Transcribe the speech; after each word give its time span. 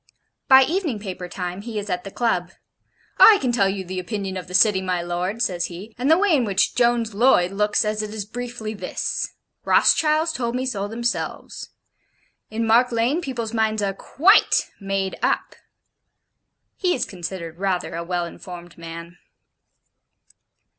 By 0.47 0.63
evening 0.63 0.97
paper 0.97 1.29
time 1.29 1.61
he 1.61 1.77
is 1.77 1.87
at 1.87 2.03
the 2.05 2.09
Club: 2.09 2.53
'I 3.19 3.37
can 3.39 3.51
tell 3.51 3.69
you 3.69 3.83
the 3.85 3.99
opinion 3.99 4.35
of 4.35 4.47
the 4.47 4.55
City, 4.55 4.81
my 4.81 4.99
lord,' 5.03 5.43
says 5.43 5.65
he, 5.65 5.93
'and 5.95 6.09
the 6.09 6.17
way 6.17 6.35
in 6.35 6.43
which 6.43 6.73
Jones 6.73 7.13
Loyd 7.13 7.51
looks 7.51 7.85
at 7.85 8.01
it 8.01 8.11
is 8.11 8.25
briefly 8.25 8.73
this: 8.73 9.29
Rothschilds 9.63 10.31
told 10.33 10.55
me 10.55 10.65
so 10.65 10.87
themselves. 10.87 11.69
In 12.49 12.65
Mark 12.65 12.91
Lane, 12.91 13.21
people's 13.21 13.53
minds 13.53 13.83
are 13.83 13.93
QUITE 13.93 14.71
made 14.79 15.19
up.' 15.21 15.53
He 16.77 16.95
is 16.95 17.05
considered 17.05 17.59
rather 17.59 17.93
a 17.93 18.03
well 18.03 18.25
informed 18.25 18.79
man. 18.79 19.19